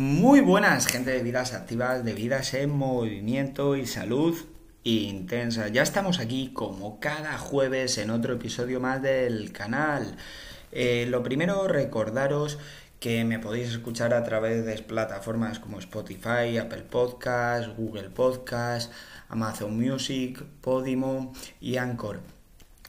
[0.00, 4.34] Muy buenas, gente de vidas activas, de vidas en movimiento y salud
[4.82, 5.68] intensa.
[5.68, 10.16] Ya estamos aquí como cada jueves en otro episodio más del canal.
[10.72, 12.58] Eh, lo primero, recordaros
[12.98, 18.90] que me podéis escuchar a través de plataformas como Spotify, Apple Podcasts, Google Podcasts,
[19.28, 22.39] Amazon Music, Podimo y Anchor.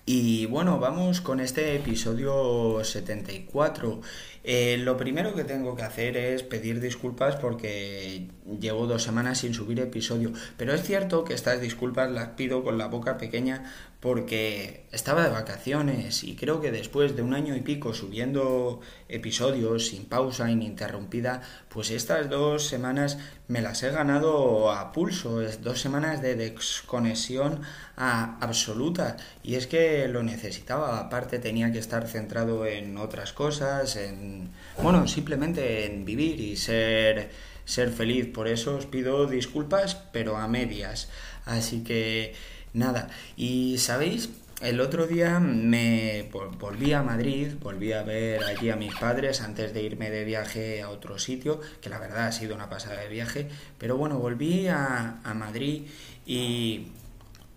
[0.05, 4.01] Y bueno, vamos con este episodio 74.
[4.43, 8.27] Eh, lo primero que tengo que hacer es pedir disculpas porque
[8.59, 10.31] llevo dos semanas sin subir episodio.
[10.57, 15.29] Pero es cierto que estas disculpas las pido con la boca pequeña porque estaba de
[15.29, 21.41] vacaciones y creo que después de un año y pico subiendo episodios sin pausa ininterrumpida,
[21.69, 27.61] pues estas dos semanas me las he ganado a pulso, es dos semanas de desconexión
[27.95, 29.17] absoluta.
[29.43, 34.49] Y es que lo necesitaba, aparte tenía que estar centrado en otras cosas, en
[34.81, 37.29] bueno, simplemente en vivir y ser
[37.65, 41.09] ser feliz, por eso os pido disculpas, pero a medias.
[41.45, 42.33] Así que
[42.73, 43.09] Nada.
[43.35, 44.29] Y sabéis,
[44.61, 49.73] el otro día me volví a Madrid, volví a ver allí a mis padres antes
[49.73, 53.07] de irme de viaje a otro sitio, que la verdad ha sido una pasada de
[53.07, 55.87] viaje, pero bueno, volví a, Madrid
[56.27, 56.89] y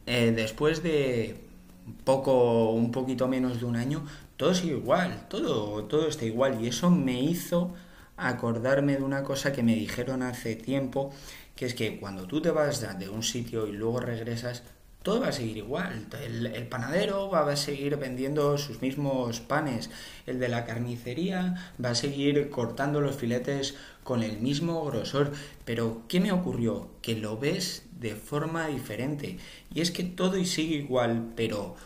[0.06, 1.36] eh, después de
[2.04, 4.06] poco, un poquito menos de un año,
[4.38, 7.74] todo sigue igual, todo, todo está igual y eso me hizo
[8.16, 11.12] acordarme de una cosa que me dijeron hace tiempo,
[11.54, 14.62] que es que cuando tú te vas de un sitio y luego regresas,
[15.04, 16.06] todo va a seguir igual.
[16.24, 19.90] El, panadero va a seguir vendiendo sus mismos panes.
[20.26, 25.32] El de la carnicería va a seguir cortando los filetes con el mismo grosor.
[25.66, 26.88] Pero, ¿qué me ocurrió?
[27.02, 29.36] Que lo ves de forma diferente.
[29.74, 31.76] Y es que todo sigue igual, pero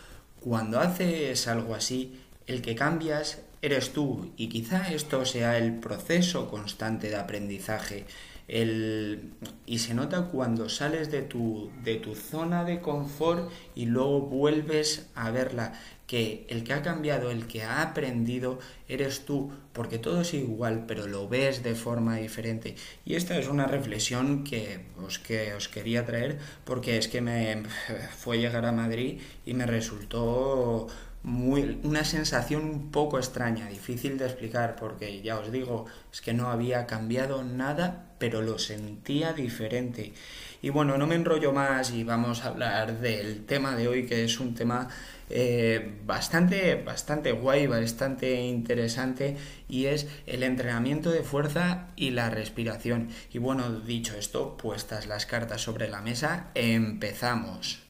[0.41, 4.31] cuando haces algo así, el que cambias eres tú.
[4.37, 8.07] Y quizá esto sea el proceso constante de aprendizaje
[8.49, 9.35] el,
[9.67, 15.11] y se nota cuando sales de tu, de tu zona de confort y luego vuelves
[15.15, 15.75] a verla,
[16.07, 20.87] que el que ha cambiado, el que ha aprendido, eres tú, porque todo es igual,
[20.89, 22.75] pero lo ves de forma diferente.
[23.05, 27.63] Y esta es una reflexión que os, que os quería traer, porque es que me
[28.19, 30.89] fue llegar a Madrid y me resultó
[31.23, 36.33] muy, una sensación un poco extraña, difícil de explicar, porque ya os digo, es que
[36.33, 40.13] no había cambiado nada, pero lo sentía diferente.
[40.61, 44.25] Y bueno, no me enrollo más y vamos a hablar del tema de hoy, que
[44.25, 44.89] es un tema
[45.31, 49.37] eh, bastante, bastante guay, bastante interesante,
[49.69, 53.09] y es el entrenamiento de fuerza y la respiración.
[53.33, 57.83] Y bueno, dicho esto, puestas las cartas sobre la mesa, empezamos.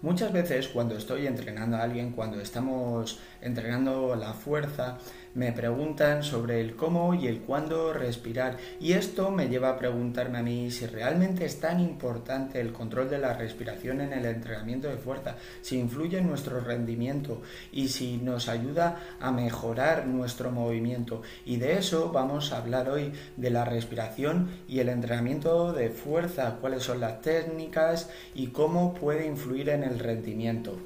[0.00, 4.96] Muchas veces cuando estoy entrenando a alguien, cuando estamos entrenando la fuerza,
[5.34, 8.56] me preguntan sobre el cómo y el cuándo respirar.
[8.80, 13.08] Y esto me lleva a preguntarme a mí si realmente es tan importante el control
[13.08, 18.18] de la respiración en el entrenamiento de fuerza, si influye en nuestro rendimiento y si
[18.18, 21.22] nos ayuda a mejorar nuestro movimiento.
[21.44, 26.58] Y de eso vamos a hablar hoy, de la respiración y el entrenamiento de fuerza,
[26.60, 30.78] cuáles son las técnicas y cómo puede influir en el rendimiento.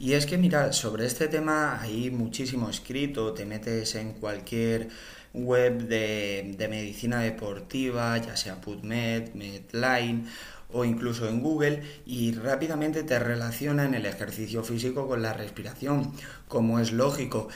[0.00, 4.88] Y es que, mira, sobre este tema hay muchísimo escrito, te metes en cualquier
[5.34, 10.24] web de, de medicina deportiva, ya sea PubMed, Medline
[10.72, 16.14] o incluso en Google y rápidamente te relacionan el ejercicio físico con la respiración,
[16.48, 17.48] como es lógico.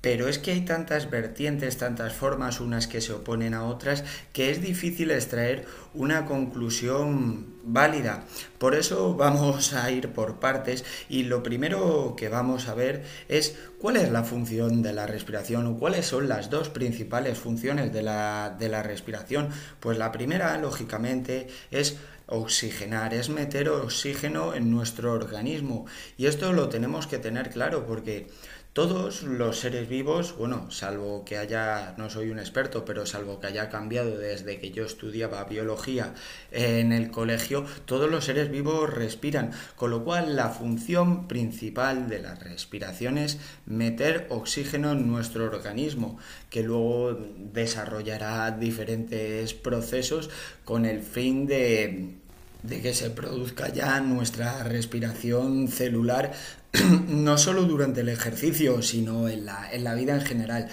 [0.00, 4.50] Pero es que hay tantas vertientes, tantas formas, unas que se oponen a otras, que
[4.50, 8.24] es difícil extraer una conclusión válida.
[8.58, 13.58] Por eso vamos a ir por partes y lo primero que vamos a ver es
[13.78, 18.02] cuál es la función de la respiración o cuáles son las dos principales funciones de
[18.02, 19.50] la, de la respiración.
[19.80, 21.98] Pues la primera, lógicamente, es
[22.30, 25.86] oxigenar, es meter oxígeno en nuestro organismo.
[26.16, 28.28] Y esto lo tenemos que tener claro porque
[28.72, 33.48] todos los seres vivos, bueno, salvo que haya, no soy un experto, pero salvo que
[33.48, 36.14] haya cambiado desde que yo estudiaba biología
[36.52, 42.20] en el colegio, todos los seres vivos respiran, con lo cual la función principal de
[42.20, 46.18] la respiración es meter oxígeno en nuestro organismo,
[46.48, 50.30] que luego desarrollará diferentes procesos
[50.64, 52.20] con el fin de
[52.62, 56.32] de que se produzca ya nuestra respiración celular,
[57.08, 60.68] no solo durante el ejercicio, sino en la, en la vida en general.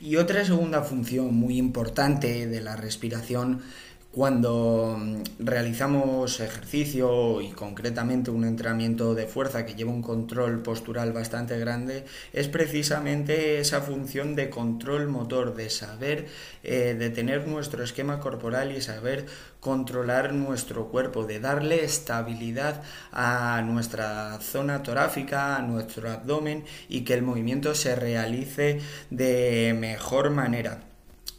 [0.00, 3.62] Y otra segunda función muy importante de la respiración
[4.12, 11.14] Cuando mm, realizamos ejercicio y concretamente un entrenamiento de fuerza que lleva un control postural
[11.14, 12.04] bastante grande,
[12.34, 16.26] es precisamente esa función de control motor, de saber
[16.62, 19.24] eh, de tener nuestro esquema corporal y saber
[19.60, 22.82] controlar nuestro cuerpo, de darle estabilidad
[23.12, 30.28] a nuestra zona torácica, a nuestro abdomen y que el movimiento se realice de mejor
[30.30, 30.91] manera.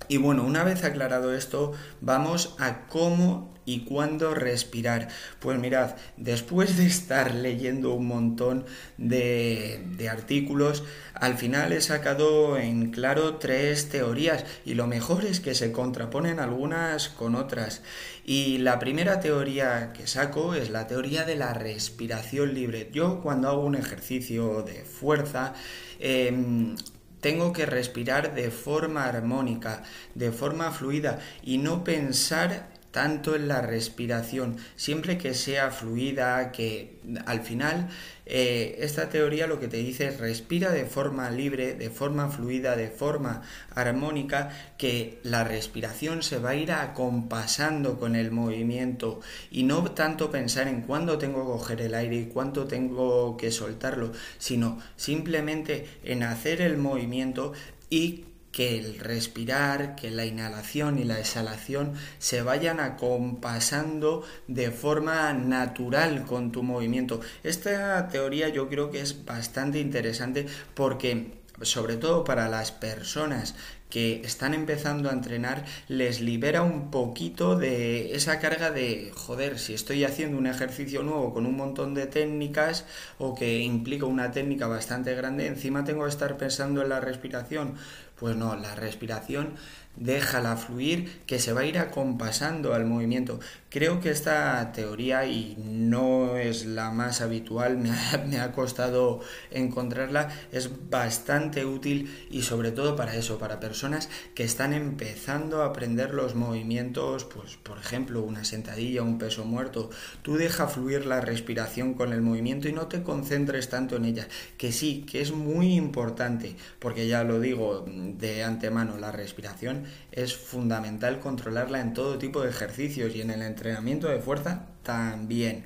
[0.07, 5.07] Y bueno, una vez aclarado esto, vamos a cómo y cuándo respirar.
[5.39, 8.65] Pues mirad, después de estar leyendo un montón
[8.97, 10.83] de, artículos,
[11.13, 16.39] al final he sacado en claro tres teorías y lo mejor es que se contraponen
[16.39, 17.81] algunas con otras.
[18.25, 22.89] Y la primera teoría que saco es la teoría de la respiración libre.
[22.91, 25.53] Yo cuando hago un ejercicio de fuerza,
[25.99, 26.75] em,
[27.23, 29.81] tengo que respirar de forma armónica,
[30.13, 36.99] de forma fluida y no pensar tanto en la respiración, siempre que sea fluida, que
[37.25, 37.89] al final
[38.27, 42.75] eh, esta teoría lo que te dice es respira de forma libre, de forma fluida,
[42.75, 43.41] de forma
[43.73, 49.21] armónica, que la respiración se va a ir acompasando con el movimiento.
[49.49, 53.49] Y no tanto pensar en cuándo tengo que coger el aire y cuánto tengo que
[53.49, 57.53] soltarlo, sino simplemente en hacer el movimiento
[57.89, 65.33] y que el respirar, que la inhalación y la exhalación se vayan acompasando de forma
[65.33, 67.19] natural con tu movimiento.
[67.43, 70.45] Esta teoría yo creo que es bastante interesante
[70.75, 73.55] porque sobre todo para las personas
[73.89, 79.75] que están empezando a entrenar, les libera un poquito de esa carga de, joder, si
[79.75, 82.85] estoy haciendo un ejercicio nuevo con un montón de técnicas
[83.19, 87.75] o que implica una técnica bastante grande, encima tengo que estar pensando en la respiración.
[88.15, 89.55] Pues no, la respiración
[89.95, 93.39] déjala fluir, que se va a ir acompasando al movimiento.
[93.69, 97.77] Creo que esta teoría, y no es la más habitual,
[98.27, 104.43] me ha, costado encontrarla, es bastante útil y sobre todo para eso, para personas que
[104.43, 109.89] están empezando a aprender los movimientos, pues por ejemplo una sentadilla, un peso muerto.
[110.21, 114.27] Tú deja fluir la respiración con el movimiento y no te concentres tanto en ella,
[114.57, 120.35] que sí, que es muy importante, porque ya lo digo de antemano, la respiración es
[120.35, 125.65] fundamental controlarla en todo tipo de ejercicios y en el entrenamiento de fuerza también.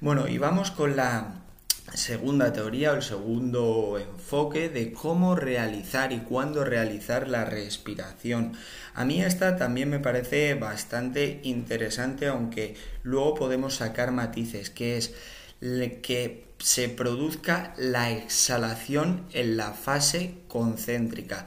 [0.00, 1.40] Bueno, y vamos con la
[1.94, 8.52] segunda teoría o el segundo enfoque de cómo realizar y cuándo realizar la respiración.
[8.94, 15.14] A mí esta también me parece bastante interesante, aunque luego podemos sacar matices, que es
[15.60, 21.46] que se produzca la exhalación en la fase concéntrica.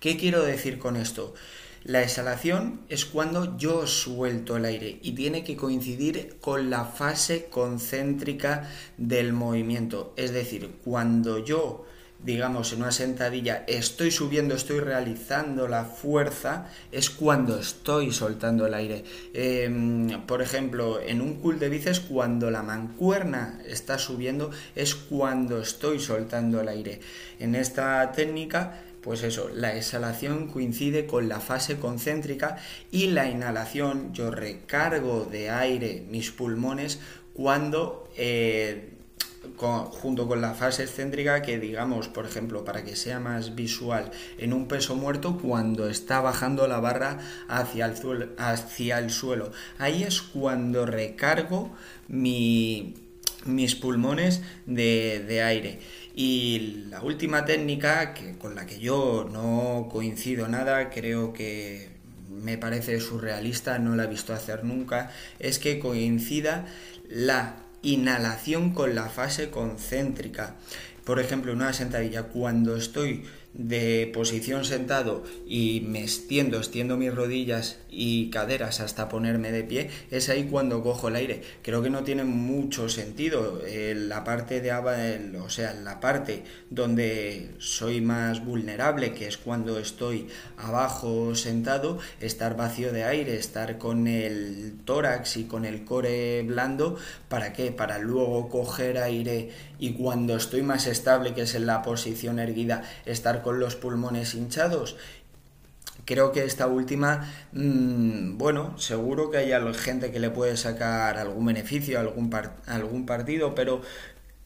[0.00, 1.34] ¿Qué quiero decir con esto?
[1.84, 7.46] La exhalación es cuando yo suelto el aire y tiene que coincidir con la fase
[7.50, 10.14] concéntrica del movimiento.
[10.16, 11.84] Es decir, cuando yo,
[12.24, 18.74] digamos, en una sentadilla estoy subiendo, estoy realizando la fuerza, es cuando estoy soltando el
[18.74, 19.04] aire.
[19.34, 25.60] Em, por ejemplo, en un cool de bíceps, cuando la mancuerna está subiendo, es cuando
[25.60, 27.00] estoy soltando el aire.
[27.38, 32.56] En esta técnica pues eso, la exhalación coincide con la fase concéntrica
[32.90, 37.00] y la inhalación, yo recargo de aire mis pulmones
[37.34, 38.93] cuando eh,
[39.56, 44.52] junto con la fase excéntrica que digamos, por ejemplo, para que sea más visual, en
[44.52, 48.28] un peso muerto cuando está bajando la barra hacia el suelo.
[48.38, 49.52] Hacia el suelo.
[49.78, 51.72] Ahí es cuando recargo
[52.08, 52.94] mi,
[53.44, 55.80] mis pulmones de aire.
[56.16, 61.88] Y la última técnica, que, con la que yo no coincido nada, creo que
[62.30, 65.10] me parece surrealista, no la he visto hacer nunca,
[65.40, 66.66] es que coincida
[67.08, 70.56] la inhalación con la fase concéntrica.
[71.04, 73.24] Por ejemplo, una sentadilla, cuando estoy
[73.54, 79.90] de posición sentado y me extiendo, extiendo mis rodillas y caderas hasta ponerme de pie,
[80.10, 81.42] es ahí cuando cojo el aire.
[81.62, 83.62] Creo que no tiene mucho sentido.
[83.94, 90.26] la parte de o sea, la parte donde soy más vulnerable, que es cuando estoy
[90.56, 96.96] abajo sentado, estar vacío de aire, estar con el tórax y con el core blando,
[97.28, 97.70] ¿para qué?
[97.70, 102.82] Para luego coger aire y cuando estoy más estable, que es en la posición erguida,
[103.06, 104.96] estar con los pulmones hinchados.
[106.04, 111.46] Creo que esta última, mm, bueno, seguro que hay gente que le puede sacar algún
[111.46, 112.30] beneficio, algún,
[112.66, 113.80] algún partido, pero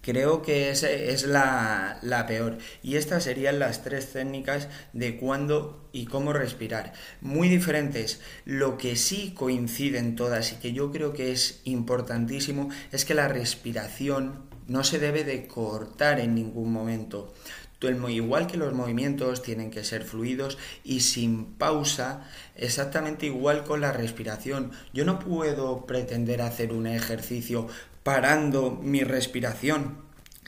[0.09, 2.57] Creo que es, la, la, peor.
[2.83, 6.95] Y estas serían las tres técnicas de cuándo y cómo respirar.
[7.21, 8.21] Muy diferentes.
[8.47, 13.29] Lo que sí coinciden todas y que yo creo que es importantísimo es que la
[13.29, 17.35] respiración no se debe de cortar en ningún momento.
[17.81, 23.93] Igual que los movimientos tienen que ser fluidos y sin pausa, exactamente igual con la
[23.93, 24.73] respiración.
[24.93, 27.69] Yo no puedo pretender hacer un ejercicio
[28.03, 29.99] parando mi respiración,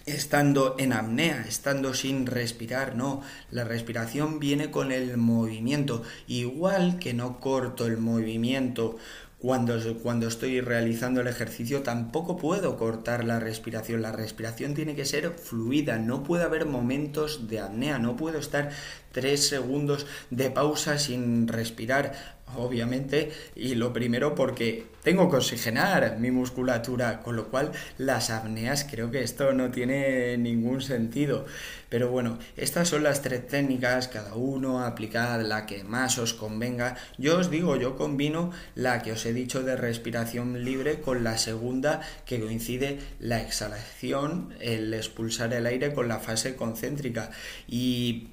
[0.06, 3.22] estando en apnea, estando sin respirar, no,
[3.52, 8.96] la respiración viene con el movimiento, igual que no corto el movimiento
[9.40, 14.02] cuando, cuando estoy realizando el ejercicio tampoco puedo cortar la respiración.
[14.02, 18.70] La respiración tiene que ser fluida, no puede haber momentos de apnea, no puedo estar
[19.12, 26.30] tres segundos de pausa sin respirar obviamente, y lo primero porque tengo que oxigenar mi
[26.30, 31.46] musculatura, con lo cual las apneas creo que esto no tiene ningún sentido.
[31.88, 36.96] Pero bueno, estas son las tres técnicas, cada uno aplicad la que más os convenga.
[37.18, 41.38] Yo os digo, yo combino la que os he dicho de respiración libre con la
[41.38, 47.30] segunda que coincide la exhalación, el expulsar el aire con la fase concéntrica.
[47.66, 48.28] Y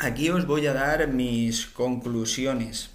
[0.00, 2.90] aquí os voy a dar mis conclusiones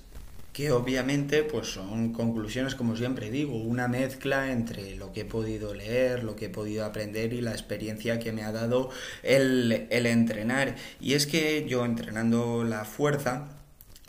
[0.53, 5.73] que obviamente pues son conclusiones, como siempre digo, una mezcla entre lo que he podido
[5.73, 8.89] leer, lo que he podido aprender y la experiencia que me ha dado
[9.23, 10.75] el, el entrenar.
[10.99, 13.47] Y es que yo entrenando la fuerza,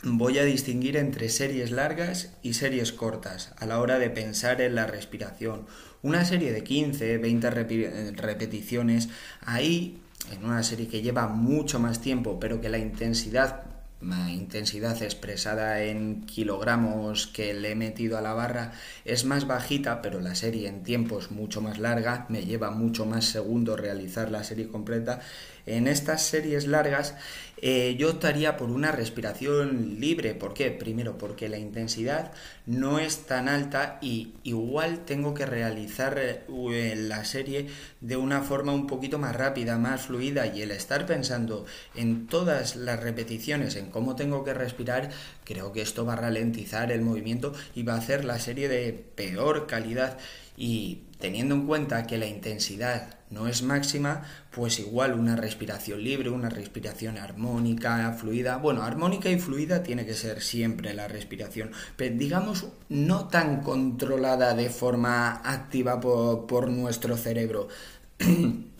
[0.03, 4.75] voy a distinguir entre series largas y series cortas a la hora de pensar en
[4.75, 5.67] la respiración.
[6.01, 9.07] Una serie de 15, 20 repeticiones,
[9.39, 13.71] ahí en una serie que lleva mucho más tiempo, pero que la intensidad
[14.29, 18.71] intensidad expresada en kilogramos que le he metido a la barra
[19.05, 23.05] es más bajita, pero la serie en tiempo es mucho más larga, me lleva mucho
[23.05, 25.19] más segundos realizar la serie completa
[25.65, 27.15] en estas series largas
[27.63, 30.33] eh, yo optaría por una respiración libre.
[30.33, 30.71] ¿Por qué?
[30.71, 32.31] Primero, porque la intensidad
[32.65, 37.67] no es tan alta y igual tengo que realizar eh, la serie
[37.99, 42.75] de una forma un poquito más rápida, más fluida y el estar pensando en todas
[42.75, 45.11] las repeticiones, en cómo tengo que respirar,
[45.43, 48.91] creo que esto va a ralentizar el movimiento y va a hacer la serie de
[49.15, 50.17] peor calidad
[50.61, 56.29] y teniendo en cuenta que la intensidad no es máxima, pues igual una respiración libre,
[56.29, 58.57] una respiración armónica, fluida.
[58.57, 64.53] Bueno, armónica y fluida tiene que ser siempre la respiración, pero digamos no tan controlada
[64.53, 67.67] de forma activa por, por nuestro cerebro.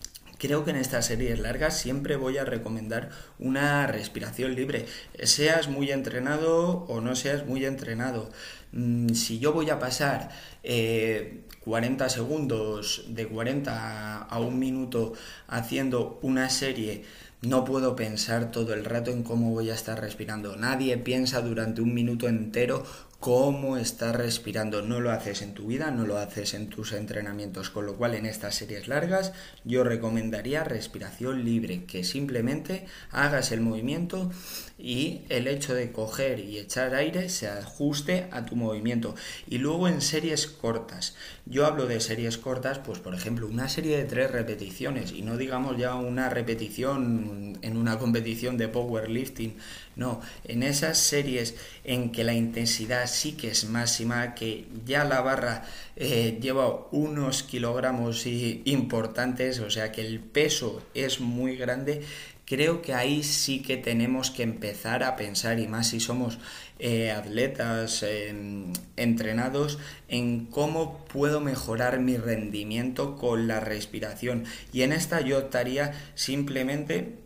[0.42, 4.88] Creo que en estas series largas siempre voy a recomendar una respiración libre,
[5.22, 8.28] seas muy entrenado o no seas muy entrenado.
[8.72, 10.32] Mm, si yo voy a pasar
[10.64, 15.14] eh, 40 segundos, de 40 a un minuto
[15.48, 17.04] haciendo una serie,
[17.44, 20.56] no puedo pensar todo el rato en cómo voy a estar respirando.
[20.56, 22.84] Nadie piensa durante un minuto entero
[23.22, 24.82] cómo estás respirando.
[24.82, 27.70] No lo haces en tu vida, no lo haces en tus entrenamientos.
[27.70, 29.32] Con lo cual en estas series largas
[29.64, 34.32] yo recomendaría respiración libre, que simplemente hagas el movimiento
[34.80, 39.14] y el hecho de coger y echar aire se ajuste a tu movimiento.
[39.48, 41.16] Y luego en series cortas.
[41.46, 45.38] Yo hablo de series cortas, pues por ejemplo, una serie de tres repeticiones y no
[45.38, 49.58] digamos ya una repetición en una competición de powerlifting.
[49.96, 55.22] No, en esas series en que la intensidad sí que es máxima, que ya la
[55.22, 55.64] barra
[55.98, 62.04] eh, lleva unos kilogramos importantes, o sea que el peso es muy grande,
[62.52, 66.38] creo que ahí sí que tenemos que empezar a pensar, y más si somos
[66.80, 69.80] eh, atletas em, entrenados,
[70.10, 74.44] en cómo puedo mejorar mi rendimiento con la respiración.
[74.74, 77.21] Y en esta yo optaría simplemente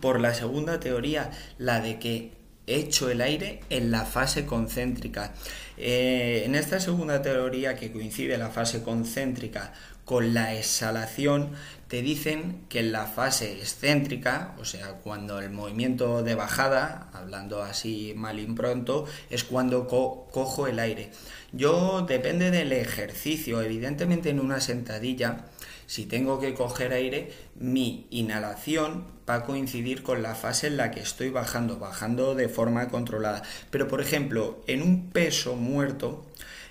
[0.00, 2.32] por la segunda teoría, la de que
[2.66, 5.32] echo el aire en la fase concéntrica.
[5.78, 9.72] Eh, en esta segunda teoría que coincide la fase concéntrica
[10.04, 11.50] con la exhalación,
[11.88, 17.62] te dicen que en la fase excéntrica, o sea, cuando el movimiento de bajada, hablando
[17.62, 21.10] así mal impronto, es cuando cojo el aire.
[21.52, 25.46] Yo depende del ejercicio, evidentemente en una sentadilla,
[25.86, 30.90] si tengo que coger aire, mi inhalación va a coincidir con la fase en la
[30.90, 33.42] que estoy bajando, bajando de forma controlada.
[33.70, 36.24] Pero por ejemplo, en un peso muerto,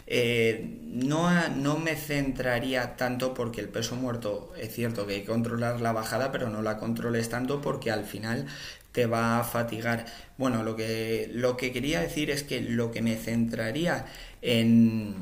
[0.08, 5.28] eh, no, no me centraría tanto porque el peso muerto es cierto que hay que
[5.28, 8.46] controlar la bajada, pero no la controles tanto porque al final
[8.92, 10.06] te va a fatigar.
[10.38, 14.06] Bueno, lo que, lo que quería decir es que lo que me centraría
[14.42, 15.16] en,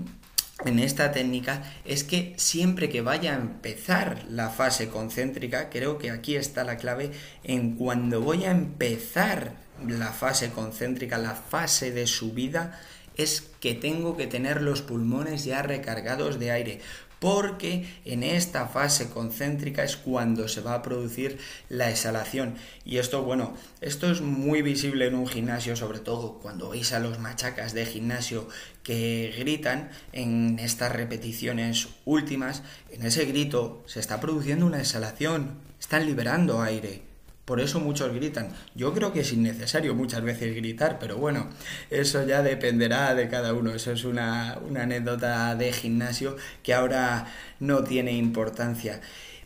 [0.65, 6.11] en esta técnica es que siempre que vaya a empezar la fase concéntrica, creo que
[6.11, 7.11] aquí está la clave,
[7.43, 9.53] en cuando voy a empezar
[9.87, 12.79] la fase concéntrica, la fase de subida,
[13.15, 16.81] es que tengo que tener los pulmones ya recargados de aire,
[17.23, 21.37] porque en esta fase concéntrica es cuando se va a producir
[21.69, 22.55] la exhalación.
[22.83, 26.99] Y esto, bueno, esto es muy visible en un gimnasio, sobre todo cuando veis a
[26.99, 28.49] los machacas de gimnasio
[28.83, 32.61] que gritan en estas repeticiones últimas,
[32.91, 37.12] en ese grito se está produciendo una exhalación, están liberando aire.
[37.45, 38.49] Por eso muchos gritan.
[38.73, 41.49] Yo creo que es innecesario muchas veces gritar, pero bueno,
[41.89, 43.73] eso ya dependerá de cada uno.
[43.73, 47.27] Eso es una, anécdota de gimnasio que ahora
[47.59, 49.01] no tiene importancia.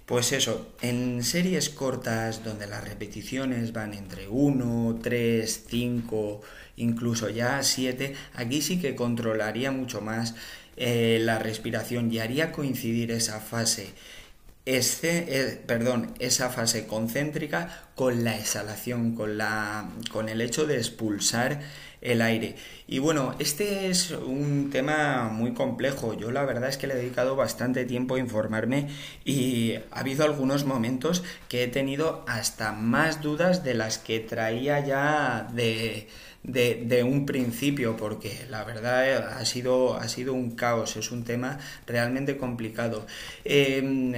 [0.05, 6.41] Pues eso, en series cortas donde las repeticiones van entre 1, 3, 5,
[6.77, 10.35] incluso ya 7, aquí sí que controlaría mucho más
[10.77, 13.89] eh, la respiración y haría coincidir esa fase
[14.67, 21.61] eh, perdón, esa fase concéntrica con la exhalación, con, la, con el hecho de expulsar
[22.01, 22.55] el aire.
[22.85, 26.13] Y bueno, este es un tema muy complejo.
[26.13, 28.89] Yo la verdad es que le he dedicado bastante tiempo a informarme
[29.23, 34.85] y ha habido algunos momentos que he tenido hasta más dudas de las que traía
[34.85, 36.07] ya de,
[36.43, 41.57] de, un principio, porque la verdad ha sido, ha sido un caos, es un tema
[41.85, 43.05] realmente complicado.
[43.43, 44.13] Em,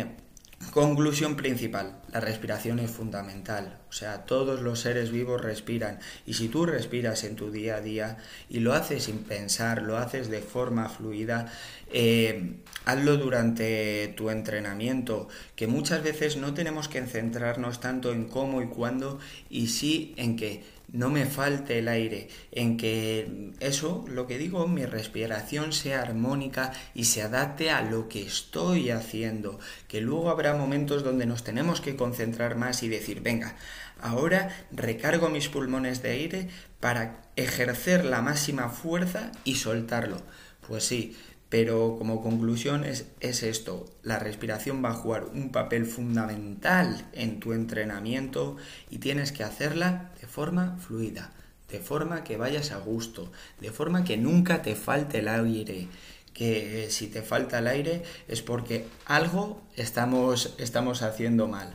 [0.71, 5.97] Conclusión principal, la respiración es fundamental, o sea, todos los seres vivos respiran.
[6.27, 8.17] Y si tú respiras en tu día a día
[8.49, 11.51] y lo haces sin pensar, lo haces de forma fluida,
[11.91, 18.61] eh, hazlo durante tu entrenamiento, que muchas veces no tenemos que centrarnos tanto en cómo
[18.61, 19.17] y cuándo
[19.49, 24.67] y sí en que no me falte el aire, en que eso, lo que digo,
[24.67, 30.53] mi respiración sea armónica y se adapte a lo que estoy haciendo, que luego habrá
[30.53, 33.55] momentos donde nos tenemos que concentrar más y decir, venga,
[34.01, 40.21] ahora recargo mis pulmones de aire para ejercer la máxima fuerza y soltarlo.
[40.67, 41.17] Pues sí,
[41.49, 47.53] pero como conclusión es, esto, la respiración va a jugar un papel fundamental en tu
[47.53, 48.55] entrenamiento
[48.91, 51.31] y tienes que hacerla de forma fluida,
[51.69, 55.88] de forma que vayas a gusto, de forma que nunca te falte el aire,
[56.33, 61.73] que si te falta el aire es porque algo estamos, estamos haciendo mal.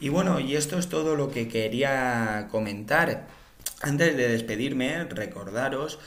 [0.00, 3.28] Y bueno, y esto es todo lo que quería comentar.
[3.82, 6.00] Antes de despedirme, recordaros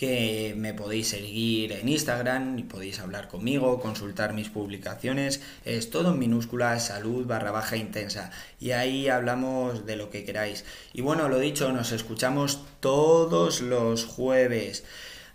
[0.00, 6.12] que me podéis seguir en Instagram y podéis hablar conmigo, consultar mis publicaciones, es todo
[6.12, 10.64] en minúscula salud barra baja intensa y ahí hablamos de lo que queráis.
[10.94, 14.84] Y bueno, lo dicho, nos escuchamos todos los jueves.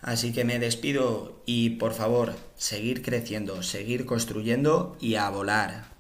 [0.02, 5.95] Así que me despido y por favor, seguir creciendo, seguir construyendo y a volar.